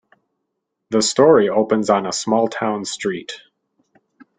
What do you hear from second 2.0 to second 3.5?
a small-town street.